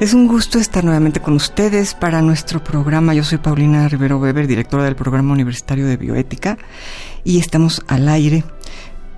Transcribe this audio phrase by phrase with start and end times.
[0.00, 3.14] Es un gusto estar nuevamente con ustedes para nuestro programa.
[3.14, 6.58] Yo soy Paulina Rivero Weber, directora del Programa Universitario de Bioética,
[7.22, 8.42] y estamos al aire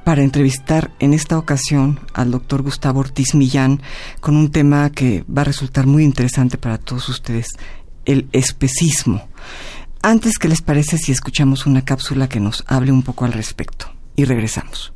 [0.04, 3.80] para entrevistar en esta ocasión al doctor Gustavo Ortiz Millán
[4.20, 7.48] con un tema que va a resultar muy interesante para todos ustedes,
[8.04, 9.26] el especismo.
[10.02, 13.90] Antes, ¿qué les parece si escuchamos una cápsula que nos hable un poco al respecto?
[14.14, 14.95] Y regresamos.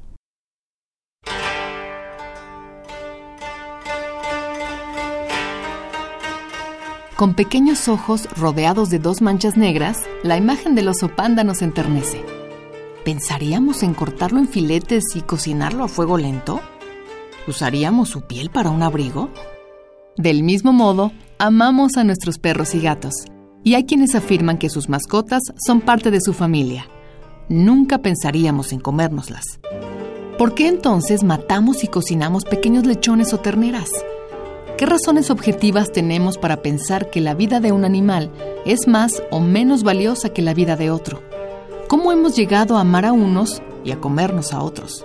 [7.20, 12.24] Con pequeños ojos rodeados de dos manchas negras, la imagen del oso panda nos enternece.
[13.04, 16.62] ¿Pensaríamos en cortarlo en filetes y cocinarlo a fuego lento?
[17.46, 19.28] ¿Usaríamos su piel para un abrigo?
[20.16, 23.12] Del mismo modo, amamos a nuestros perros y gatos,
[23.64, 26.88] y hay quienes afirman que sus mascotas son parte de su familia.
[27.50, 29.44] Nunca pensaríamos en comérnoslas.
[30.38, 33.90] ¿Por qué entonces matamos y cocinamos pequeños lechones o terneras?
[34.80, 38.30] ¿Qué razones objetivas tenemos para pensar que la vida de un animal
[38.64, 41.20] es más o menos valiosa que la vida de otro?
[41.86, 45.04] ¿Cómo hemos llegado a amar a unos y a comernos a otros?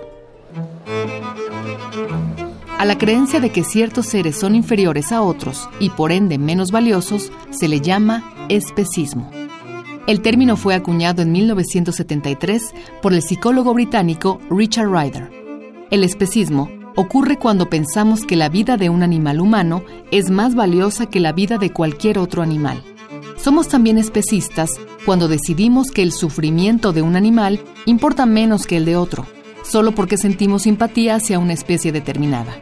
[2.78, 6.70] A la creencia de que ciertos seres son inferiores a otros y por ende menos
[6.70, 9.30] valiosos se le llama especismo.
[10.06, 12.62] El término fue acuñado en 1973
[13.02, 15.30] por el psicólogo británico Richard Ryder.
[15.90, 21.06] El especismo ocurre cuando pensamos que la vida de un animal humano es más valiosa
[21.06, 22.82] que la vida de cualquier otro animal.
[23.36, 24.70] Somos también especistas
[25.04, 29.26] cuando decidimos que el sufrimiento de un animal importa menos que el de otro,
[29.62, 32.56] solo porque sentimos simpatía hacia una especie determinada.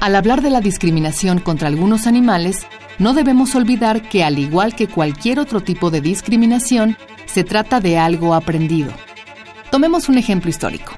[0.00, 2.66] Al hablar de la discriminación contra algunos animales,
[2.98, 6.96] no debemos olvidar que al igual que cualquier otro tipo de discriminación,
[7.26, 8.92] se trata de algo aprendido.
[9.70, 10.92] Tomemos un ejemplo histórico.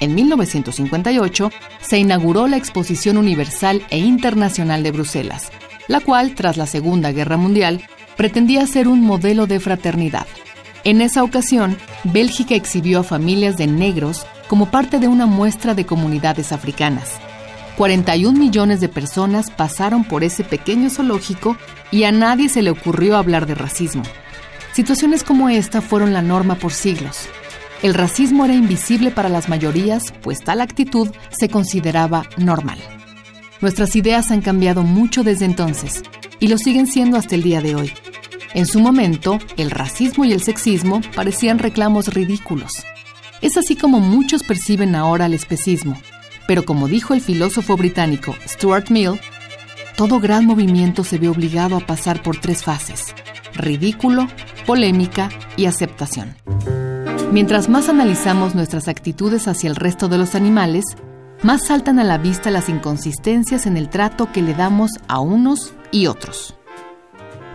[0.00, 1.50] En 1958
[1.80, 5.50] se inauguró la Exposición Universal e Internacional de Bruselas,
[5.88, 7.82] la cual, tras la Segunda Guerra Mundial,
[8.16, 10.26] pretendía ser un modelo de fraternidad.
[10.84, 15.84] En esa ocasión, Bélgica exhibió a familias de negros como parte de una muestra de
[15.84, 17.14] comunidades africanas.
[17.76, 21.56] 41 millones de personas pasaron por ese pequeño zoológico
[21.92, 24.02] y a nadie se le ocurrió hablar de racismo.
[24.72, 27.28] Situaciones como esta fueron la norma por siglos.
[27.80, 32.78] El racismo era invisible para las mayorías, pues tal actitud se consideraba normal.
[33.60, 36.02] Nuestras ideas han cambiado mucho desde entonces
[36.40, 37.92] y lo siguen siendo hasta el día de hoy.
[38.54, 42.72] En su momento, el racismo y el sexismo parecían reclamos ridículos.
[43.42, 46.00] Es así como muchos perciben ahora el especismo,
[46.48, 49.20] pero como dijo el filósofo británico Stuart Mill,
[49.96, 53.14] todo gran movimiento se ve obligado a pasar por tres fases,
[53.54, 54.26] ridículo,
[54.66, 56.34] polémica y aceptación.
[57.30, 60.84] Mientras más analizamos nuestras actitudes hacia el resto de los animales,
[61.42, 65.74] más saltan a la vista las inconsistencias en el trato que le damos a unos
[65.92, 66.56] y otros.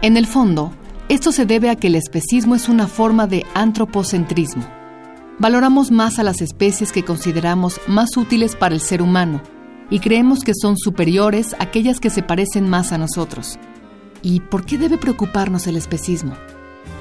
[0.04, 0.72] En el fondo,
[1.10, 4.64] esto se debe a que el especismo es una forma de antropocentrismo.
[5.40, 9.42] Valoramos más a las especies que consideramos más útiles para el ser humano
[9.90, 13.58] y creemos que son superiores a aquellas que se parecen más a nosotros.
[14.22, 16.36] ¿Y por qué debe preocuparnos el especismo?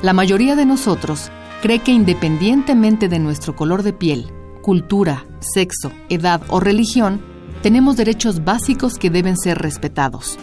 [0.01, 1.31] La mayoría de nosotros
[1.63, 4.27] cree que independientemente de nuestro color de piel,
[4.63, 7.23] cultura, sexo, edad o religión,
[7.63, 10.41] tenemos derechos básicos que deben ser respetados.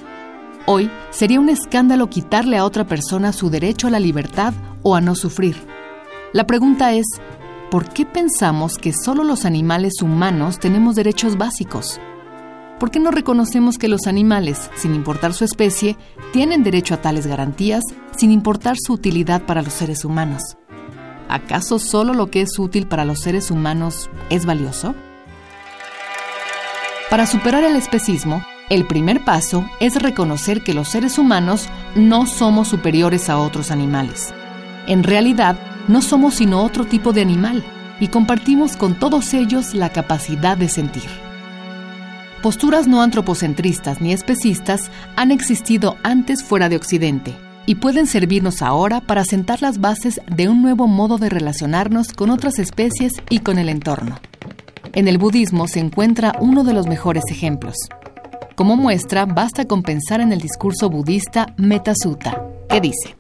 [0.66, 5.02] Hoy sería un escándalo quitarle a otra persona su derecho a la libertad o a
[5.02, 5.58] no sufrir.
[6.32, 7.06] La pregunta es,
[7.70, 12.00] ¿por qué pensamos que solo los animales humanos tenemos derechos básicos?
[12.80, 15.98] ¿Por qué no reconocemos que los animales, sin importar su especie,
[16.32, 17.84] tienen derecho a tales garantías
[18.16, 20.56] sin importar su utilidad para los seres humanos?
[21.30, 24.96] ¿Acaso solo lo que es útil para los seres humanos es valioso?
[27.10, 32.68] Para superar el especismo, el primer paso es reconocer que los seres humanos no somos
[32.68, 34.34] superiores a otros animales.
[34.86, 37.64] En realidad, no somos sino otro tipo de animal
[38.00, 41.10] y compartimos con todos ellos la capacidad de sentir.
[42.44, 49.00] Posturas no antropocentristas ni especistas han existido antes fuera de Occidente y pueden servirnos ahora
[49.00, 53.60] para sentar las bases de un nuevo modo de relacionarnos con otras especies y con
[53.60, 54.20] el entorno.
[54.94, 57.76] En el budismo se encuentra uno de los mejores ejemplos.
[58.56, 63.16] Como muestra, basta con pensar en el discurso budista Metasutta, que dice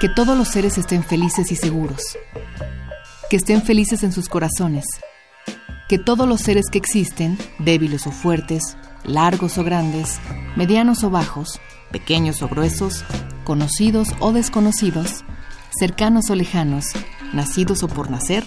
[0.00, 2.00] que todos los seres estén felices y seguros,
[3.28, 4.86] que estén felices en sus corazones,
[5.86, 10.18] que todos los seres que existen, débiles o fuertes, largos o grandes,
[10.56, 11.60] medianos o bajos,
[11.90, 13.04] pequeños o gruesos,
[13.44, 15.24] conocidos o desconocidos,
[15.78, 16.86] cercanos o lejanos,
[17.32, 18.44] nacidos o por nacer,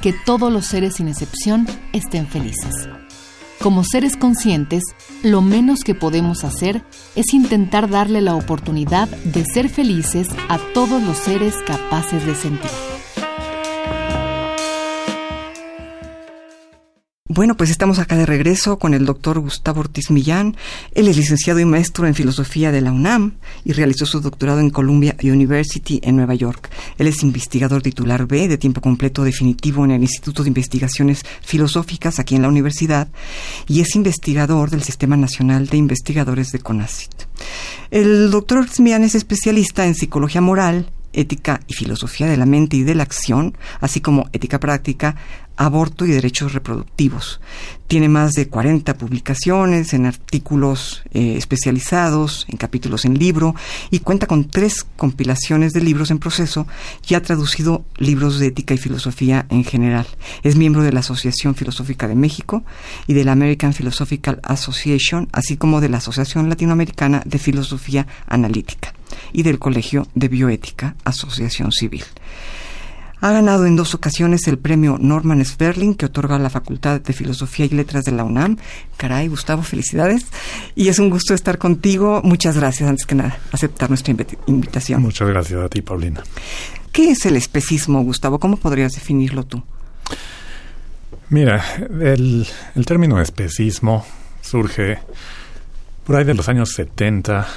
[0.00, 2.88] que todos los seres sin excepción estén felices.
[3.60, 4.82] Como seres conscientes,
[5.22, 6.84] lo menos que podemos hacer
[7.14, 12.95] es intentar darle la oportunidad de ser felices a todos los seres capaces de sentir.
[17.28, 20.56] Bueno, pues estamos acá de regreso con el doctor Gustavo Ortiz Millán.
[20.92, 23.32] Él es licenciado y maestro en filosofía de la UNAM
[23.64, 26.70] y realizó su doctorado en Columbia University en Nueva York.
[26.98, 32.20] Él es investigador titular B de tiempo completo definitivo en el Instituto de Investigaciones Filosóficas
[32.20, 33.08] aquí en la universidad
[33.66, 37.10] y es investigador del Sistema Nacional de Investigadores de CONACYT.
[37.90, 42.76] El doctor Ortiz Millán es especialista en psicología moral, ética y filosofía de la mente
[42.76, 45.16] y de la acción, así como ética práctica,
[45.56, 47.40] aborto y derechos reproductivos.
[47.88, 53.54] Tiene más de 40 publicaciones en artículos eh, especializados, en capítulos en libro,
[53.90, 56.66] y cuenta con tres compilaciones de libros en proceso
[57.08, 60.06] y ha traducido libros de ética y filosofía en general.
[60.42, 62.64] Es miembro de la Asociación Filosófica de México
[63.06, 68.95] y de la American Philosophical Association, así como de la Asociación Latinoamericana de Filosofía Analítica
[69.32, 72.04] y del Colegio de Bioética, Asociación Civil.
[73.20, 77.64] Ha ganado en dos ocasiones el premio Norman Sperling que otorga la Facultad de Filosofía
[77.64, 78.58] y Letras de la UNAM.
[78.98, 80.26] Caray, Gustavo, felicidades.
[80.74, 82.20] Y es un gusto estar contigo.
[82.22, 84.14] Muchas gracias, antes que nada, aceptar nuestra
[84.46, 85.00] invitación.
[85.00, 86.22] Muchas gracias a ti, Paulina.
[86.92, 88.38] ¿Qué es el especismo, Gustavo?
[88.38, 89.62] ¿Cómo podrías definirlo tú?
[91.30, 94.04] Mira, el, el término especismo
[94.42, 94.98] surge
[96.04, 97.48] por ahí de los años 70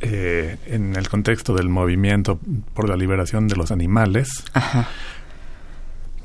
[0.00, 2.38] eh, en el contexto del movimiento
[2.74, 4.44] por la liberación de los animales.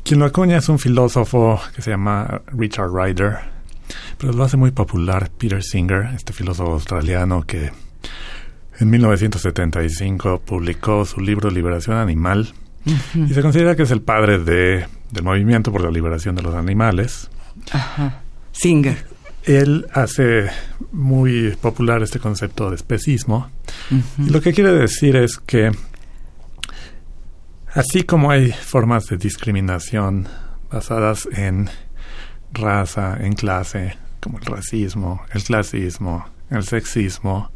[0.04, 3.40] Quien lo acuña es un filósofo que se llama Richard Ryder,
[4.18, 7.72] pero lo hace muy popular Peter Singer, este filósofo australiano que
[8.80, 12.54] en 1975 publicó su libro Liberación Animal
[12.86, 16.56] y se considera que es el padre de, del movimiento por la liberación de los
[16.56, 17.30] animales.
[18.52, 19.06] Singer
[19.44, 20.50] él hace
[20.92, 23.50] muy popular este concepto de especismo.
[24.18, 25.72] lo que quiere decir es que
[27.74, 30.28] así como hay formas de discriminación
[30.70, 31.70] basadas en
[32.54, 37.52] raza, en clase, como el racismo, el clasismo, el sexismo,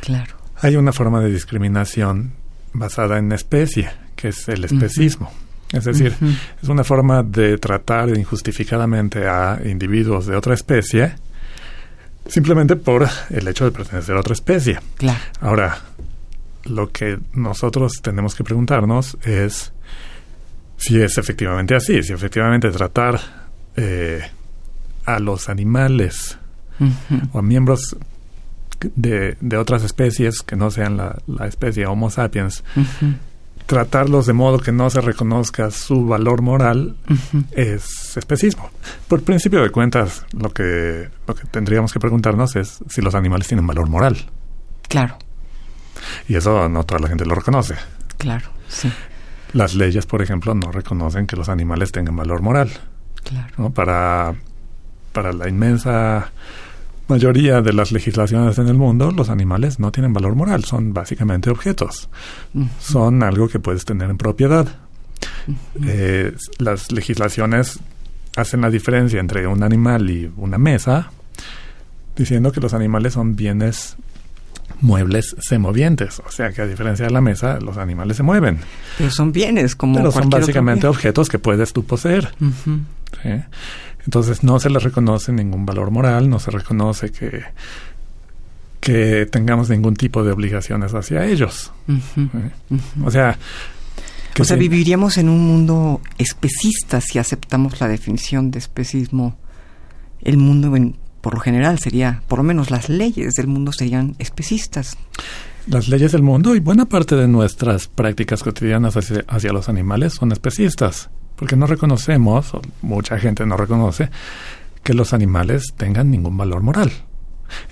[0.00, 0.36] claro.
[0.56, 2.34] hay una forma de discriminación
[2.72, 5.30] basada en especie, que es el especismo.
[5.72, 6.14] Es decir,
[6.62, 11.14] es una forma de tratar injustificadamente a individuos de otra especie
[12.26, 14.78] simplemente por el hecho de pertenecer a otra especie.
[14.96, 15.18] Claro.
[15.40, 15.78] Ahora,
[16.64, 19.72] lo que nosotros tenemos que preguntarnos es
[20.76, 23.20] si es efectivamente así, si efectivamente tratar
[23.76, 24.22] eh,
[25.04, 26.38] a los animales
[27.32, 27.96] o a miembros
[28.94, 32.64] de, de, otras especies que no sean la, la especie Homo sapiens
[33.70, 36.96] tratarlos de modo que no se reconozca su valor moral
[37.52, 38.68] es especismo.
[39.06, 43.46] Por principio de cuentas, lo que, lo que tendríamos que preguntarnos es si los animales
[43.46, 44.16] tienen valor moral.
[44.88, 45.16] Claro.
[46.26, 47.76] Y eso no toda la gente lo reconoce.
[48.18, 48.92] Claro, sí.
[49.52, 52.72] Las leyes, por ejemplo, no reconocen que los animales tengan valor moral.
[53.22, 53.70] Claro.
[53.70, 54.34] Para,
[55.12, 56.32] para la inmensa
[57.10, 61.50] mayoría de las legislaciones en el mundo, los animales no tienen valor moral, son básicamente
[61.50, 62.08] objetos.
[62.80, 64.68] Son algo que puedes tener en propiedad.
[65.84, 67.80] Eh, las legislaciones
[68.36, 71.10] hacen la diferencia entre un animal y una mesa,
[72.16, 73.96] diciendo que los animales son bienes
[74.80, 78.58] muebles semovientes, o sea que a diferencia de la mesa, los animales se mueven.
[78.96, 82.32] Pero son bienes, como Pero son básicamente objetos que puedes tú poseer.
[84.04, 87.44] Entonces no se les reconoce ningún valor moral, no se reconoce que,
[88.80, 91.72] que tengamos ningún tipo de obligaciones hacia ellos.
[91.88, 92.50] ¿Eh?
[93.04, 93.38] O sea...
[94.38, 99.36] o sea, viviríamos en un mundo especista si aceptamos la definición de especismo.
[100.22, 104.16] El mundo, en, por lo general, sería, por lo menos las leyes del mundo serían
[104.18, 104.96] especistas.
[105.66, 110.14] Las leyes del mundo y buena parte de nuestras prácticas cotidianas hacia, hacia los animales
[110.14, 114.10] son especistas porque no reconocemos, o mucha gente no reconoce,
[114.82, 116.92] que los animales tengan ningún valor moral.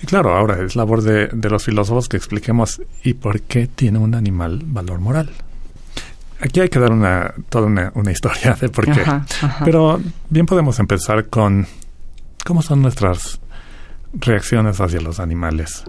[0.01, 4.15] Y claro, ahora es labor de, los filósofos que expliquemos y por qué tiene un
[4.15, 5.29] animal valor moral.
[6.41, 9.03] aquí hay que dar una, toda una, una historia de por qué.
[9.63, 11.67] Pero bien podemos empezar con
[12.43, 13.39] cómo son nuestras
[14.13, 15.83] reacciones hacia los animales.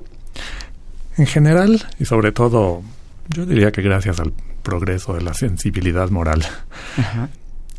[1.17, 2.83] En general, y sobre todo,
[3.29, 6.45] yo diría que gracias al progreso de la sensibilidad moral,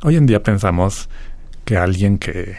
[0.04, 1.10] hoy en día pensamos
[1.66, 2.58] que alguien que,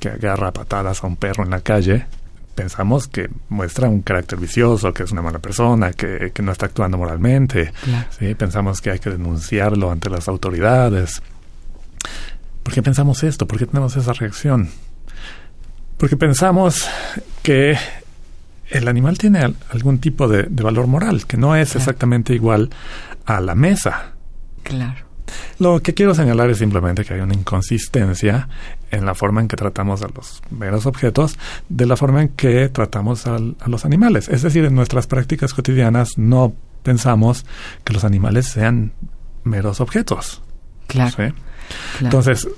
[0.00, 2.06] que agarra patadas a un perro en la calle
[2.54, 6.98] pensamos que muestra un carácter vicioso, que es una mala persona, que, no está actuando
[6.98, 7.72] moralmente.
[8.18, 8.34] ¿sí?
[8.34, 11.22] Pensamos que hay que denunciarlo ante las autoridades.
[12.62, 13.46] ¿Por qué pensamos esto?
[13.46, 14.68] ¿Por qué tenemos esa reacción?
[15.96, 16.88] Porque pensamos
[17.42, 17.76] que
[18.70, 22.70] el animal tiene algún tipo de, valor moral, que no es exactamente igual
[23.24, 24.12] a la mesa.
[24.62, 25.11] Claro.
[25.58, 28.48] Lo que quiero señalar es simplemente que hay una inconsistencia
[28.90, 32.68] en la forma en que tratamos a los meros objetos de la forma en que
[32.68, 34.28] tratamos a los animales.
[34.28, 37.46] Es decir, en nuestras prácticas cotidianas no pensamos
[37.84, 38.92] que los animales sean
[39.44, 40.42] meros objetos.
[40.86, 41.32] Claro.
[42.00, 42.48] Entonces,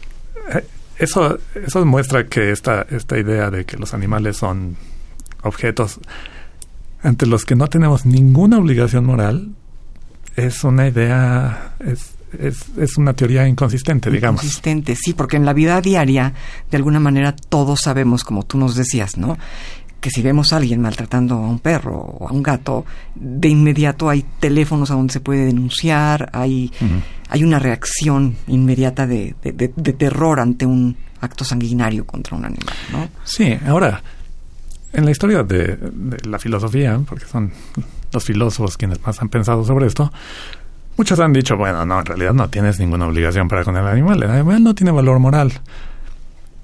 [0.53, 0.67] eh,
[0.99, 4.77] eso, eso muestra que esta, esta idea de que los animales son
[5.43, 6.01] objetos
[7.05, 9.51] ante los que no tenemos ninguna obligación moral
[10.37, 14.43] es una idea, es, es, una teoría inconsistente, digamos.
[14.43, 16.33] Inconsistente, sí, porque en la vida diaria,
[16.71, 19.39] de alguna manera, todos sabemos, como tú nos decías, ¿no?
[20.01, 24.11] Que si vemos a alguien maltratando a un perro o a un gato, de inmediato
[24.11, 26.71] hay teléfonos a donde se puede denunciar, hay,
[27.31, 33.09] hay una reacción inmediata de, de, terror ante un acto sanguinario contra un animal, ¿no?
[33.25, 34.03] Sí, ahora,
[34.93, 37.53] en la historia de, de la filosofía, porque son
[38.13, 40.13] los filósofos quienes más han pensado sobre esto,
[40.97, 44.23] Muchos han dicho, bueno, no, en realidad no tienes ninguna obligación para con el animal.
[44.23, 45.53] El animal no tiene valor moral.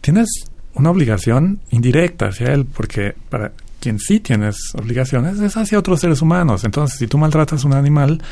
[0.01, 0.29] Tienes
[0.75, 6.23] una obligación indirecta hacia él, porque para quien sí tienes obligaciones es hacia otros seres
[6.23, 6.65] humanos.
[6.65, 8.23] Entonces, si tú maltratas a un animal,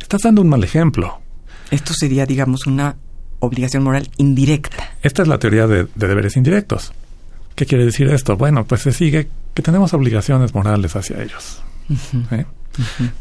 [0.00, 1.20] estás dando un mal ejemplo.
[1.70, 2.96] Esto sería, digamos, una
[3.40, 4.92] obligación moral indirecta.
[5.02, 6.92] Esta es la teoría de, deberes indirectos.
[7.54, 8.36] ¿Qué quiere decir esto?
[8.36, 11.62] Bueno, pues se sigue que tenemos obligaciones morales hacia ellos.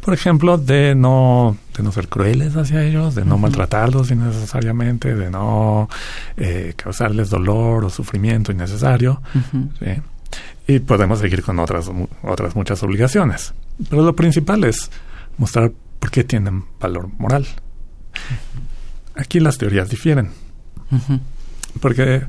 [0.01, 5.29] Por ejemplo, de no, de no ser crueles hacia ellos, de no maltratarlos innecesariamente, de
[5.29, 5.89] no
[6.37, 9.21] eh, causarles dolor o sufrimiento innecesario.
[10.67, 11.89] Y podemos seguir con otras,
[12.23, 13.53] otras muchas obligaciones.
[13.89, 14.89] Pero lo principal es
[15.37, 17.45] mostrar por qué tienen valor moral.
[19.15, 20.31] Aquí las teorías difieren.
[21.79, 22.23] Porque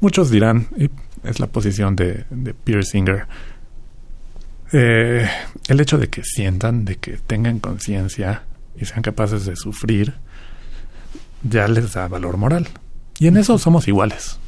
[0.00, 0.90] muchos dirán, y
[1.22, 3.26] es la posición de, de Peter Singer,
[4.72, 5.28] eh,
[5.68, 8.42] el hecho de que sientan, de que tengan conciencia
[8.76, 10.14] y sean capaces de sufrir,
[11.42, 12.68] ya les da valor moral.
[13.18, 14.38] Y en eso somos iguales.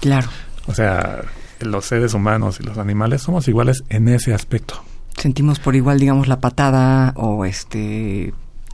[0.00, 0.28] Claro.
[0.66, 1.22] O sea,
[1.60, 4.82] los seres humanos y los animales somos iguales en ese aspecto.
[5.16, 8.32] Sentimos por igual, digamos, la patada o este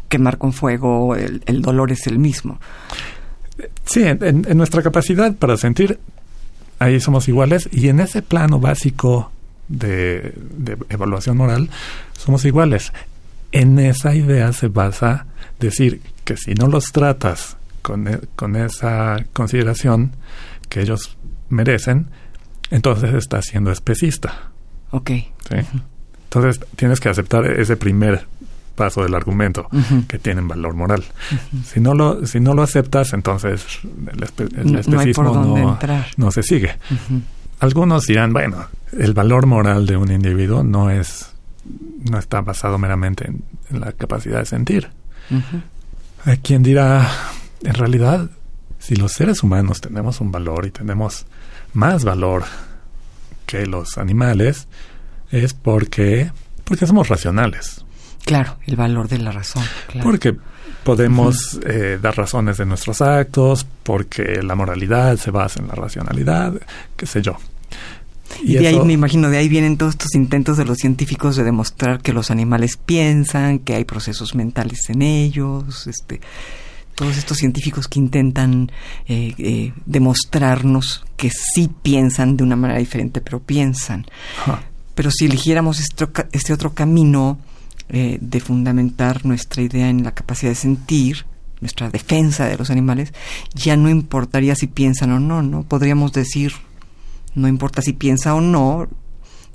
[0.09, 2.61] quemar con fuego, el, dolor es el mismo.
[3.85, 5.99] Sí, en, nuestra capacidad para sentir,
[6.79, 9.33] ahí somos iguales y en ese plano básico
[9.69, 10.35] de,
[10.89, 11.71] evaluación moral,
[12.17, 12.93] somos iguales.
[13.53, 15.27] En esa idea se basa
[15.59, 20.13] decir que si no los tratas con, e, con esa consideración
[20.69, 21.17] que ellos
[21.49, 22.09] merecen,
[22.71, 24.51] entonces estás siendo especista.
[24.91, 25.11] Ok.
[26.25, 28.27] Entonces tienes que aceptar ese primer
[28.75, 29.69] paso del argumento,
[30.07, 31.03] que tienen valor moral.
[31.65, 33.65] Si no lo si no lo aceptas, entonces
[34.13, 34.23] el,
[34.79, 35.79] especismo no,
[36.17, 36.77] no, se sigue.
[37.61, 41.33] Algunos dirán, bueno, el valor moral de un individuo no es
[42.11, 44.89] no está basado meramente en, la capacidad de sentir.
[46.25, 47.09] Hay quien dirá,
[47.63, 48.31] en realidad,
[48.79, 51.27] si los seres humanos tenemos un valor y tenemos
[51.73, 52.45] más valor
[53.45, 54.69] que los animales,
[55.31, 56.31] es porque,
[56.65, 57.85] porque somos racionales.
[58.25, 59.65] Claro, el valor de la razón.
[60.03, 60.37] Porque
[60.87, 66.55] podemos eh, dar razones de nuestros actos, porque la moralidad se basa en la racionalidad,
[66.97, 67.37] qué sé yo.
[68.41, 71.43] Y, de ahí me imagino, de ahí vienen todos estos intentos de los científicos de
[71.43, 76.21] demostrar que los animales piensan, que hay procesos mentales en ellos, este,
[76.95, 78.71] todos estos científicos que intentan
[79.09, 84.07] eh, eh, demostrarnos que sí piensan de una manera diferente, pero piensan.
[84.95, 87.39] Pero si eligiéramos este, otro camino
[87.89, 91.27] eh, de fundamentar nuestra idea en la capacidad de sentir,
[91.61, 93.15] nuestra defensa de los animales,
[93.55, 95.63] ya no importaría si piensan o no, ¿no?
[95.63, 96.53] Podríamos decir
[97.37, 98.89] no importa si piensa o no,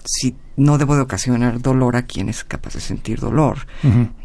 [0.05, 3.65] si no debo de ocasionar dolor a quien es capaz de sentir dolor.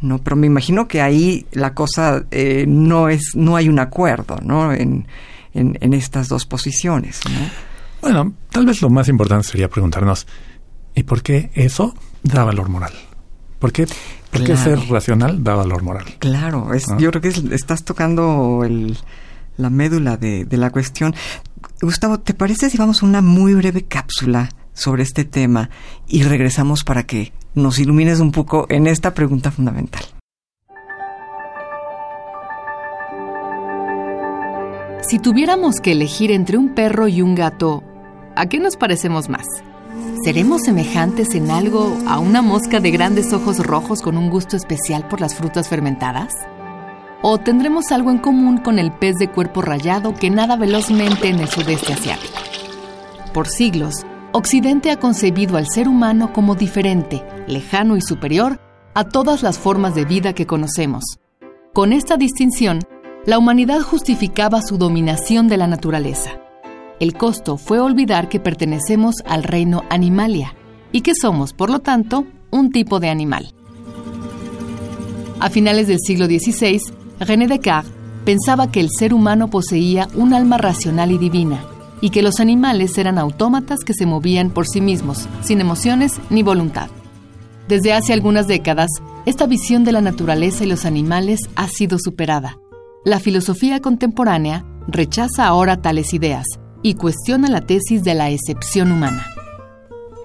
[0.00, 4.38] No, pero me imagino que ahí la cosa eh, no es, no hay un acuerdo,
[4.42, 4.72] ¿no?
[4.72, 5.08] En,
[5.54, 7.22] en, estas dos posiciones,
[8.02, 10.26] Bueno, tal vez lo más importante sería preguntarnos,
[10.94, 12.92] ¿y por qué eso da valor moral?
[13.58, 13.86] ¿Por qué
[14.30, 16.04] Porque ser racional da valor moral.
[16.18, 18.98] Claro, es, yo creo que estás tocando el,
[19.56, 21.14] la médula de, de la cuestión.
[21.80, 25.70] Gustavo, ¿te parece si vamos a una muy breve cápsula sobre este tema
[26.06, 30.04] y regresamos para que nos ilumines un poco en esta pregunta fundamental?
[35.08, 37.84] Si tuviéramos que elegir entre un perro y un gato,
[38.34, 39.46] ¿a qué nos parecemos más?
[40.26, 45.06] ¿Seremos semejantes en algo a una mosca de grandes ojos rojos con un gusto especial
[45.06, 46.35] por las frutas fermentadas?
[47.23, 51.38] ¿O tendremos algo en común con el pez de cuerpo rayado que nada velozmente en
[51.38, 52.40] el sudeste asiático?
[53.33, 58.59] Por siglos, Occidente ha concebido al ser humano como diferente, lejano y superior
[58.95, 61.04] a todas las formas de vida que conocemos.
[61.73, 62.80] Con esta distinción,
[63.26, 66.40] la humanidad justificaba su dominación de la naturaleza.
[67.00, 70.55] El costo fue olvidar que pertenecemos al reino animalia
[70.93, 73.53] y que somos, por lo tanto, un tipo de animal.
[75.41, 76.81] A finales del siglo XVI,
[77.21, 77.93] René Descartes
[78.25, 81.65] pensaba que el ser humano poseía un alma racional y divina
[82.00, 86.43] y que los animales eran autómatas que se movían por sí mismos, sin emociones ni
[86.43, 86.88] voluntad.
[87.69, 88.91] Desde hace algunas décadas,
[89.26, 92.59] esta visión de la naturaleza y los animales ha sido superada
[93.07, 96.45] la filosofía contemporánea rechaza ahora tales ideas
[96.87, 99.26] y cuestiona la tesis de la excepción humana.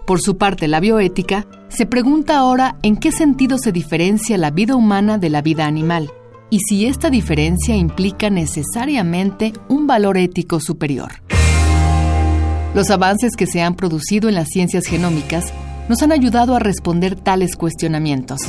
[0.06, 4.75] Por su parte, la bioética se pregunta ahora en qué sentido se diferencia la vida
[4.75, 6.12] humana de la vida animal
[6.51, 11.13] y si esta diferencia implica necesariamente un valor ético superior.
[12.75, 15.51] Los avances que se han producido en las ciencias genómicas
[15.89, 18.41] nos han ayudado a responder tales cuestionamientos.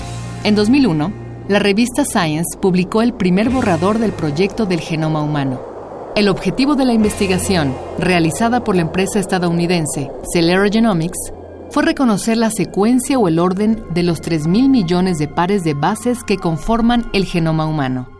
[0.44, 1.10] En 2001,
[1.48, 5.71] la revista Science publicó el primer borrador del proyecto del genoma humano.
[6.14, 11.32] El objetivo de la investigación, realizada por la empresa estadounidense Celera Genomics,
[11.70, 16.22] fue reconocer la secuencia o el orden de los 3.000 millones de pares de bases
[16.22, 18.10] que conforman el genoma humano.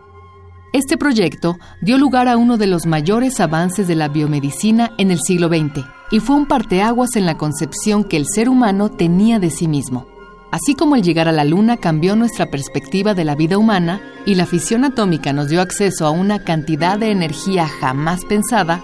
[0.73, 5.19] Este proyecto dio lugar a uno de los mayores avances de la biomedicina en el
[5.19, 9.51] siglo XX y fue un parteaguas en la concepción que el ser humano tenía de
[9.51, 10.07] sí mismo.
[10.53, 14.35] Así como el llegar a la Luna cambió nuestra perspectiva de la vida humana y
[14.35, 18.83] la fisión atómica nos dio acceso a una cantidad de energía jamás pensada,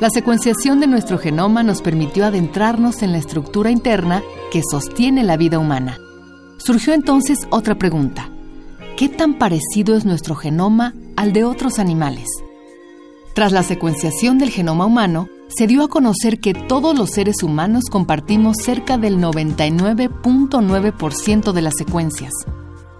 [0.00, 5.36] la secuenciación de nuestro genoma nos permitió adentrarnos en la estructura interna que sostiene la
[5.36, 5.98] vida humana.
[6.56, 8.30] Surgió entonces otra pregunta.
[8.96, 12.30] ¿Qué tan parecido es nuestro genoma al de otros animales?
[13.34, 17.86] Tras la secuenciación del genoma humano, se dio a conocer que todos los seres humanos
[17.90, 22.32] compartimos cerca del 99.9% de las secuencias.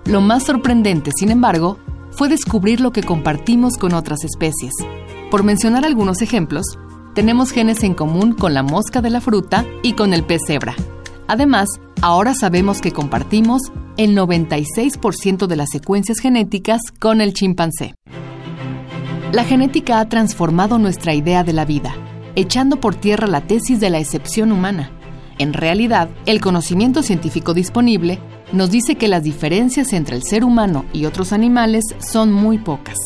[0.04, 1.78] Lo más sorprendente, sin embargo,
[2.10, 4.72] fue descubrir lo que compartimos con otras especies.
[5.30, 6.66] Por mencionar algunos ejemplos,
[7.14, 10.74] tenemos genes en común con la mosca de la fruta y con el pez cebra.
[11.28, 11.68] Además,
[12.02, 13.62] ahora sabemos que compartimos
[13.96, 17.94] el 96% de las secuencias genéticas con el chimpancé.
[19.32, 21.94] La genética ha transformado nuestra idea de la vida
[22.40, 24.90] echando por tierra la tesis de la excepción humana.
[25.38, 28.18] En realidad, el conocimiento científico disponible
[28.53, 32.96] nos dice que las diferencias entre el ser humano y otros animales son muy pocas,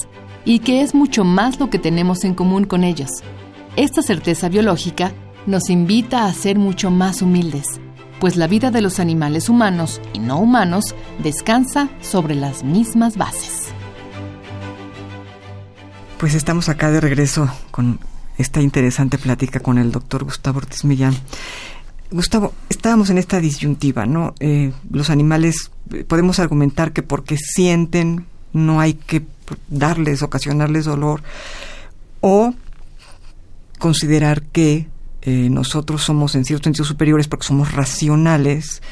[0.44, 3.10] y que es mucho más lo que tenemos en común con ellos.
[3.76, 5.12] Esta certeza biológica
[5.46, 7.80] nos invita a ser mucho más humildes,
[8.20, 13.68] pues la vida de los animales humanos y no humanos descansa sobre las mismas bases.
[16.18, 17.98] Pues estamos acá de regreso con
[18.38, 21.14] esta interesante plática con el doctor Gustavo Ortiz Millán.
[22.10, 24.34] Gustavo, estábamos en esta disyuntiva, ¿no?
[24.38, 29.22] Eh, los animales, eh, podemos argumentar que porque sienten no hay que
[29.68, 31.22] darles, ocasionarles dolor,
[32.20, 32.54] o
[33.78, 34.86] considerar que
[35.22, 38.82] eh, nosotros somos en cierto sentido superiores porque somos racionales.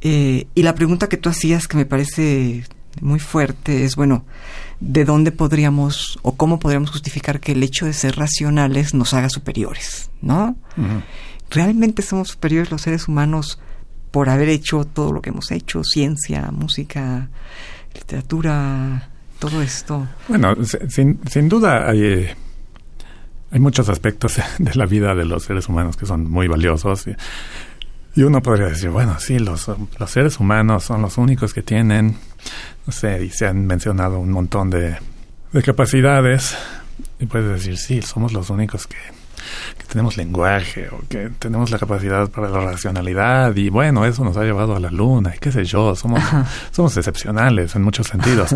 [0.00, 2.64] y la pregunta que tú hacías, que me parece
[3.00, 4.24] muy fuerte, es, bueno,
[4.80, 9.28] de dónde podríamos o cómo podríamos justificar que el hecho de ser racionales nos haga
[9.28, 10.56] superiores, ¿no?
[11.50, 13.58] ¿Realmente somos superiores los seres humanos
[14.10, 15.82] por haber hecho todo lo que hemos hecho?
[15.84, 17.28] Ciencia, música,
[17.94, 20.06] literatura, todo esto.
[20.28, 20.54] Bueno,
[20.88, 22.36] sin, sin duda hay, eh,
[23.50, 27.06] hay muchos aspectos de la vida de los seres humanos que son muy valiosos.
[28.14, 32.16] Y, uno podría decir, bueno, sí, los, los seres humanos son los únicos que tienen
[32.86, 34.96] no sé, y se han mencionado un montón de,
[35.52, 36.56] de capacidades.
[37.18, 38.96] Y puedes decir, sí, somos los únicos que,
[39.78, 44.36] que tenemos lenguaje o que tenemos la capacidad para la racionalidad y bueno, eso nos
[44.36, 46.22] ha llevado a la luna y qué sé yo, somos,
[46.70, 48.54] somos excepcionales en muchos sentidos.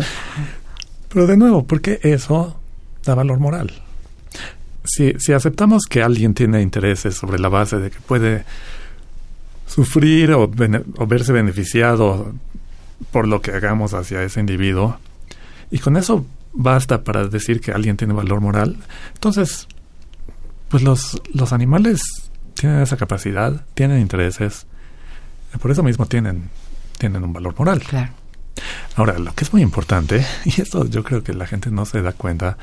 [1.09, 2.59] Pero de nuevo, ¿por qué eso
[3.03, 3.71] da valor moral?
[4.83, 8.45] Si, si aceptamos que alguien tiene intereses sobre la base de que puede
[9.69, 12.33] sufrir o, o verse beneficiado
[13.11, 14.97] por lo que hagamos hacia ese individuo.
[15.71, 18.77] Y con eso basta para decir que alguien tiene valor moral.
[19.13, 19.67] Entonces,
[20.67, 22.01] pues los, los animales
[22.55, 24.65] tienen esa capacidad, tienen intereses,
[25.61, 26.49] por eso mismo tienen,
[26.97, 27.79] tienen un valor moral.
[27.81, 28.11] Claro.
[28.95, 32.01] Ahora, lo que es muy importante, y esto yo creo que la gente no se
[32.01, 32.57] da cuenta,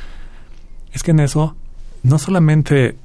[0.92, 1.57] es que en eso,
[2.03, 2.97] no solamente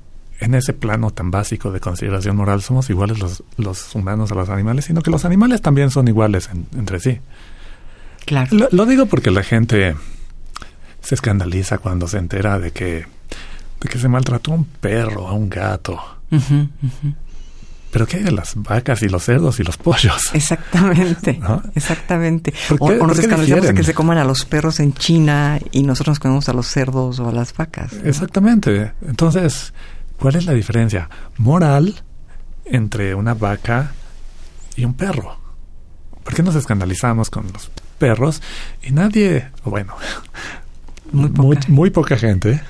[0.42, 4.50] en ese plano tan básico de consideración moral somos iguales los, los humanos a los
[4.50, 7.20] animales, sino que los animales también son iguales entre sí.
[8.26, 8.50] Claro.
[8.72, 9.96] Lo, digo porque la gente
[11.02, 13.06] se escandaliza cuando se entera de que,
[13.82, 16.00] de que se maltrató a un perro, a un gato.
[17.92, 20.34] Pero ¿qué hay de las vacas y los cerdos y los pollos?
[20.34, 21.40] Exactamente,
[21.76, 22.54] exactamente.
[22.80, 26.20] o, nos escandalizamos de que se coman a los perros en China y nosotros nos
[26.20, 27.94] comemos a los cerdos o a las vacas.
[28.04, 28.94] Exactamente.
[29.06, 29.74] Entonces,
[30.22, 31.96] ¿Cuál es la diferencia moral
[32.66, 33.92] entre una vaca
[34.76, 35.36] y un perro?
[36.24, 38.40] ¿Por qué nos escandalizamos con los perros
[38.84, 39.96] y nadie, bueno,
[41.70, 42.62] muy poca, gente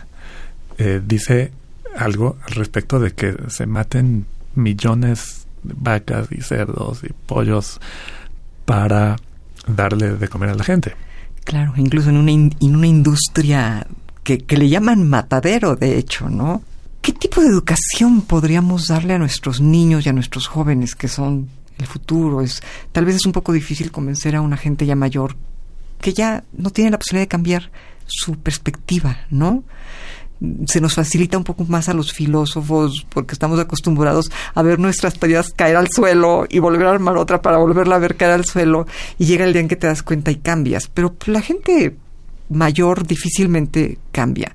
[0.77, 1.51] eh, dice
[1.97, 7.81] algo al respecto de que se maten millones de vacas y cerdos y pollos
[8.63, 9.17] para
[9.67, 10.95] darle de comer a la gente.
[11.43, 13.85] Claro, incluso en una, en una industria
[14.23, 16.61] que, que le llaman matadero, de hecho, ¿no?
[17.01, 21.49] ¿Qué tipo de educación podríamos darle a nuestros niños y a nuestros jóvenes que son
[21.79, 22.41] el futuro?
[22.41, 22.61] Es,
[22.91, 25.35] tal vez es un poco difícil convencer a una gente ya mayor
[25.99, 27.71] que ya no tiene la posibilidad de cambiar
[28.05, 29.63] su perspectiva, ¿no?
[30.67, 35.15] Se nos facilita un poco más a los filósofos porque estamos acostumbrados a ver nuestras
[35.15, 38.45] teorías caer al suelo y volver a armar otra para volverla a ver caer al
[38.45, 38.85] suelo
[39.17, 40.87] y llega el día en que te das cuenta y cambias.
[40.87, 41.95] Pero la gente
[42.51, 44.53] mayor difícilmente cambia.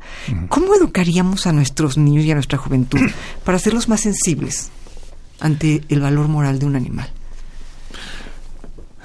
[0.49, 3.01] ¿Cómo educaríamos a nuestros niños y a nuestra juventud
[3.45, 4.71] para hacerlos más sensibles
[5.41, 7.11] ante el valor moral de un animal?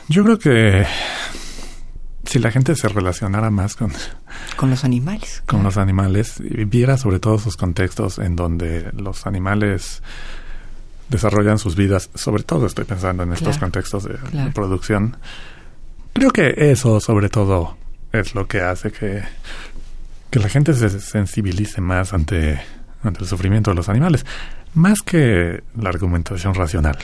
[0.08, 0.86] Yo creo que
[2.26, 3.92] si la gente se relacionara más con...
[4.56, 5.44] Con los animales.
[5.46, 10.02] Con los animales y viera sobre todo sus contextos en donde los animales
[11.10, 14.18] desarrollan sus vidas, sobre todo estoy pensando en estos contextos de,
[14.54, 15.18] producción,
[16.14, 17.78] creo que eso sobre todo
[18.12, 19.24] es lo que hace que,
[20.30, 22.60] que la gente se sensibilice más ante,
[23.04, 24.26] ante el sufrimiento de los animales,
[24.74, 26.98] más que la argumentación racional.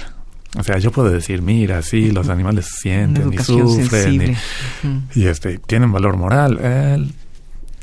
[0.57, 4.35] O sea, yo puedo decir, mira, sí, los animales sienten y sufren
[5.13, 7.11] y, este, tienen valor moral.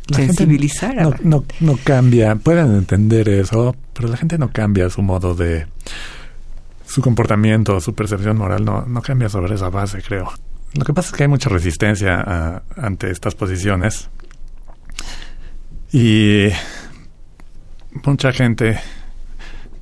[0.08, 0.96] la Sensibilizar.
[0.96, 5.66] no, no, no, cambia, pueden entender eso, pero la gente no cambia su modo de...
[6.86, 10.30] Su comportamiento, su percepción moral no, no cambia sobre esa base, creo.
[10.74, 14.08] Lo que pasa es que hay mucha resistencia ante estas posiciones
[15.92, 16.48] y
[18.04, 18.80] mucha gente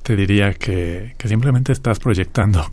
[0.03, 2.69] te diría que, simplemente estás proyectando.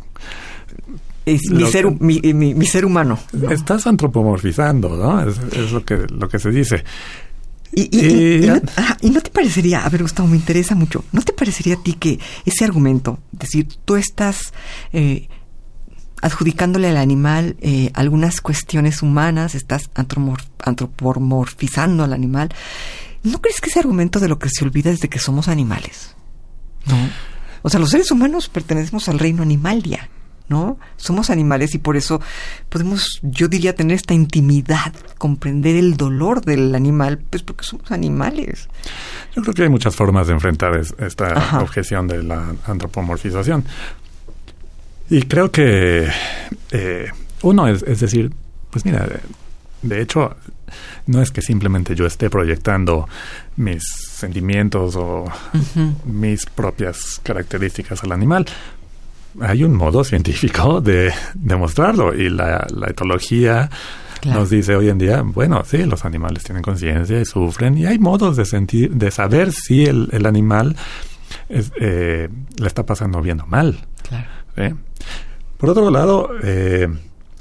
[1.24, 3.18] Es mi, ser, mi, ser humano.
[3.50, 5.22] Estás antropomorfizando, ¿no?
[5.22, 6.84] Es, lo, que, lo que se dice.
[7.72, 11.82] Y, y, no, te parecería, a ver Gustavo, me interesa mucho, ¿no te parecería a
[11.82, 14.52] ti que ese argumento, decir, tú estás
[14.92, 15.28] eh,
[16.20, 22.50] adjudicándole al animal eh, algunas cuestiones humanas, estás antropomorfizando al animal.
[23.22, 26.14] ¿No crees que ese argumento de lo que se olvida es de que somos animales?
[26.86, 26.96] ¿No?
[27.62, 30.08] O sea, los seres humanos pertenecemos al reino animalia,
[30.48, 30.78] ¿no?
[30.96, 32.20] Somos animales y por eso
[32.68, 38.68] podemos, yo diría, tener esta intimidad, comprender el dolor del animal, pues porque somos animales.
[39.36, 43.64] Yo creo que hay muchas formas de enfrentar esta objeción de la antropomorfización.
[45.10, 46.08] Y creo que
[46.70, 47.10] eh,
[47.42, 48.30] uno es, es decir,
[48.70, 49.08] pues mira,
[49.82, 50.36] de hecho,
[51.06, 53.08] no es que simplemente yo esté proyectando
[53.56, 55.24] mis sentimientos o
[56.04, 58.46] mis propias características al animal.
[59.40, 63.70] Hay un modo científico de demostrarlo y la, etología
[64.26, 67.98] nos dice hoy en día, bueno, sí, los animales tienen conciencia y sufren y hay
[67.98, 70.76] modos de sentir, de saber si el, el animal
[71.48, 73.78] eh, le está pasando bien o mal.
[74.06, 74.39] Claro.
[75.56, 76.88] Por otro lado, eh,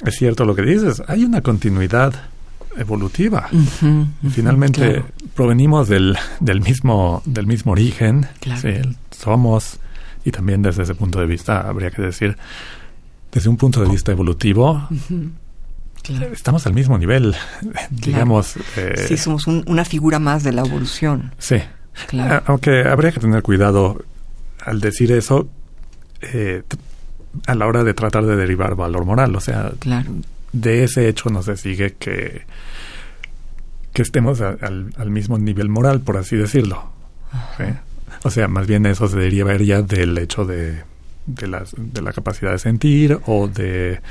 [0.06, 2.13] es cierto lo que dices, hay una continuidad
[2.78, 3.50] evolutiva.
[4.32, 5.04] Finalmente
[5.36, 8.28] provenimos del, del, mismo, del mismo origen,
[9.12, 9.80] somos,
[10.24, 12.38] y también desde ese punto de vista, habría que decir,
[13.32, 14.88] desde un punto de vista evolutivo,
[16.32, 17.36] estamos al mismo nivel,
[17.89, 18.56] digamos.
[18.78, 21.34] Eh, sí, somos una figura más de la evolución.
[21.38, 21.58] Sí.
[22.45, 24.04] Aunque habría que tener cuidado
[24.65, 25.50] al decir eso,
[26.22, 26.63] eh,
[27.46, 29.36] a la hora de tratar de derivar valor moral.
[29.36, 29.72] O sea,
[30.52, 32.42] de ese hecho no se sigue que,
[33.94, 36.92] que estemos al, mismo nivel moral, por así decirlo.
[38.24, 40.84] O sea, más bien eso se derivaría del hecho de,
[41.26, 44.02] de, de la capacidad de sentir o de...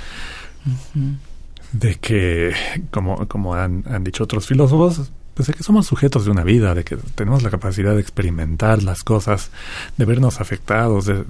[1.72, 2.54] de que,
[2.90, 6.74] como, como han, han dicho otros filósofos, pues de que somos sujetos de una vida,
[6.74, 9.52] de que tenemos la capacidad de experimentar las cosas,
[9.96, 11.22] de vernos afectados, de,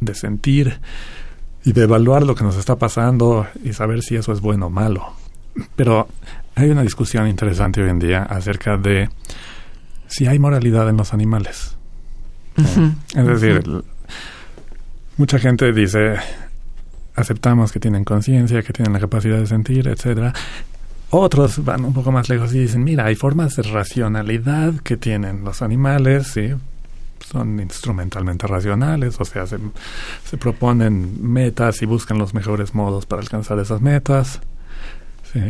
[0.00, 0.80] de, sentir
[1.62, 4.70] y de evaluar lo que nos está pasando y saber si eso es bueno o
[4.70, 5.12] malo.
[5.76, 6.08] Pero
[6.54, 9.10] hay una discusión interesante hoy en día acerca de
[10.06, 11.76] si hay moralidad en los animales.
[13.14, 13.62] Es decir,
[15.18, 16.14] mucha gente dice,
[17.14, 20.32] aceptamos que tienen conciencia, que tienen la capacidad de sentir, etcétera,
[21.10, 25.44] otros van un poco más lejos y dicen, mira, hay formas de racionalidad que tienen
[25.44, 26.52] los animales, ¿sí?
[27.24, 29.58] son instrumentalmente racionales, o sea, se,
[30.28, 34.40] se, proponen metas y buscan los mejores modos para alcanzar esas metas.
[35.32, 35.40] ¿sí?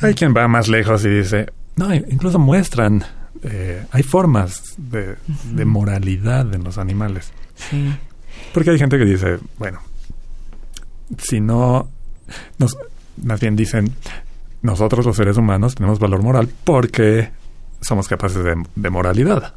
[0.00, 3.04] Hay quien va más lejos y dice, no, incluso muestran,
[3.42, 5.16] eh, hay formas de,
[5.52, 7.32] de, moralidad en los animales.
[7.54, 7.94] Sí.
[8.52, 9.80] Porque hay gente que dice, bueno,
[11.18, 11.88] si no,
[12.58, 12.76] nos,
[13.22, 13.94] más bien dicen,
[14.66, 17.30] nosotros los seres humanos tenemos valor moral porque
[17.80, 19.54] somos capaces de, moralidad.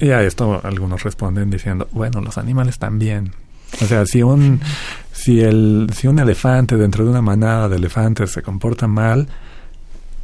[0.00, 3.32] Y a esto algunos responden diciendo, bueno, los animales también.
[3.80, 4.60] O sea, si un,
[5.12, 9.28] si el, si un elefante dentro de una manada de elefantes se comporta mal,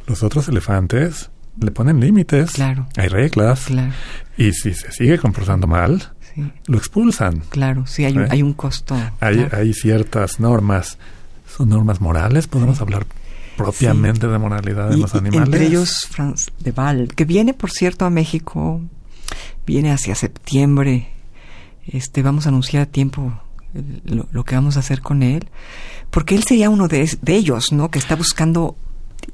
[0.05, 2.51] los otros elefantes le ponen límites.
[2.51, 2.87] Claro.
[2.97, 3.65] Hay reglas.
[3.65, 3.93] Claro.
[4.37, 6.13] Y si se sigue comportando mal,
[6.67, 7.41] lo expulsan.
[7.49, 8.95] Claro, sí, hay, un, hay un costo.
[9.19, 10.97] Hay, hay ciertas normas
[11.47, 13.05] son normas morales, podemos hablar
[13.55, 15.47] propiamente de moralidad de los animales.
[15.47, 18.81] Entre ellos Franz de Val, que viene, por cierto, a México,
[19.65, 21.09] viene hacia septiembre.
[21.85, 23.41] Este, vamos a anunciar a tiempo
[24.05, 25.49] lo, que vamos a hacer con él,
[26.09, 27.89] porque él sería uno de, ellos, ¿no?
[27.89, 28.75] Que está buscando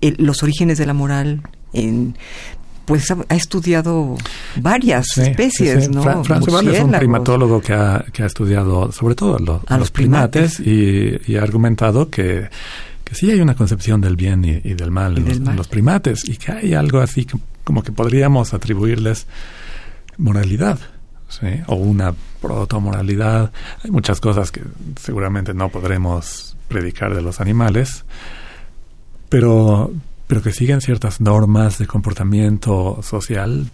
[0.02, 1.41] los orígenes de la moral
[1.73, 2.17] en
[2.86, 4.17] pues ha, estudiado
[4.58, 6.24] varias especies, ¿no?
[6.24, 11.36] Franz es un primatólogo que ha, que ha estudiado sobre todo a los, primates, Y,
[11.36, 12.50] ha argumentado que,
[13.04, 16.52] que sí hay una concepción del bien y, del, mal, en los, primates y que
[16.52, 17.28] hay algo así
[17.63, 19.28] como que podríamos atribuirles
[20.17, 20.80] moralidad.
[21.30, 21.48] ¿sí?
[21.67, 23.52] o una protomoralidad.
[23.84, 24.62] Hay muchas cosas que
[25.02, 28.06] seguramente no podremos predicar de los animales,
[29.30, 29.91] pero,
[30.27, 33.69] pero que siguen ciertas normas de comportamiento social,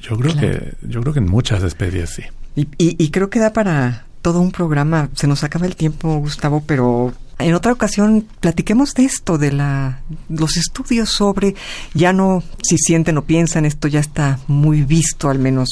[0.00, 2.22] yo creo que yo creo que en muchas especies sí.
[2.54, 5.10] Y, y, creo que da para todo un programa.
[5.14, 10.00] Se nos acaba el tiempo, Gustavo, pero en otra ocasión platiquemos de esto, de la,
[10.30, 11.54] los estudios sobre,
[11.92, 15.68] ya no si sienten o piensan, esto ya está muy visto, al menos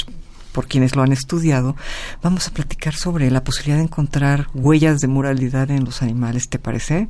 [0.55, 1.75] por quienes lo han estudiado,
[2.23, 6.61] vamos a platicar sobre la posibilidad de encontrar huellas de moralidad en los animales, ¿te
[6.61, 7.09] parece?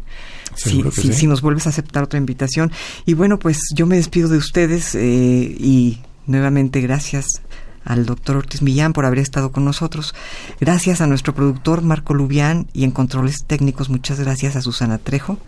[0.57, 2.73] Si, si, nos vuelves a aceptar otra invitación.
[3.05, 7.27] Y bueno, pues yo me despido de ustedes eh, y nuevamente gracias
[7.85, 10.15] al doctor Ortiz Millán por haber estado con nosotros.
[10.59, 15.39] Gracias a nuestro productor Marco Lubián y en controles técnicos, muchas gracias a Susana Trejo.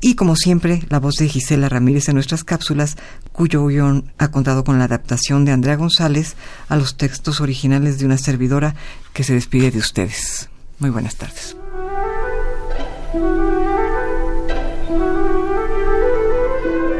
[0.00, 2.96] Y como siempre, la voz de Gisela Ramírez en nuestras cápsulas,
[3.32, 6.36] cuyo guion ha contado con la adaptación de Andrea González
[6.68, 8.74] a los textos originales de una servidora
[9.12, 10.50] que se despide de ustedes.
[10.78, 11.56] Muy buenas tardes.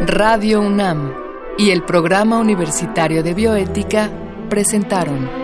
[0.07, 1.13] Radio UNAM
[1.59, 4.11] y el Programa Universitario de Bioética
[4.49, 5.44] presentaron